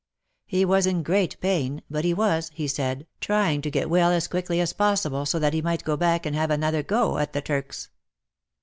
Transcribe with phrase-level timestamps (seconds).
[0.47, 4.27] He was in great pain, but he was, he said, trying to get well as
[4.27, 7.33] quickly as possible so that he might go back and have *' another go at
[7.33, 7.91] the Turks."